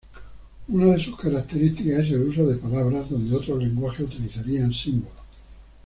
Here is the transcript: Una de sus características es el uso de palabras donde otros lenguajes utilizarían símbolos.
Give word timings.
Una 0.67 0.87
de 0.95 0.99
sus 1.03 1.15
características 1.15 2.05
es 2.05 2.11
el 2.13 2.23
uso 2.23 2.47
de 2.47 2.55
palabras 2.57 3.07
donde 3.07 3.35
otros 3.35 3.61
lenguajes 3.61 3.99
utilizarían 4.07 4.73
símbolos. 4.73 5.13